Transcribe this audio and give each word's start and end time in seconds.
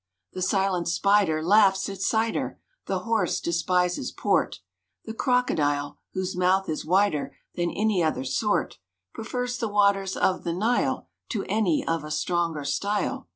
= 0.17 0.33
The 0.33 0.41
silent 0.41 0.87
Spider 0.87 1.43
laughs 1.43 1.87
at 1.87 2.01
cider, 2.01 2.57
`The 2.87 3.03
Horse 3.03 3.39
despises 3.39 4.11
port; 4.11 4.59
The 5.05 5.13
Crocodile 5.13 5.99
(whose 6.13 6.35
mouth 6.35 6.67
is 6.67 6.83
wider 6.83 7.37
`Than 7.55 7.71
any 7.79 8.01
other 8.01 8.23
sort) 8.23 8.79
Prefers 9.13 9.59
the 9.59 9.67
waters 9.69 10.17
of 10.17 10.43
the 10.43 10.53
Nile 10.53 11.07
To 11.29 11.45
any 11.47 11.87
of 11.87 12.03
a 12.03 12.09
stronger 12.09 12.63
style. 12.65 13.27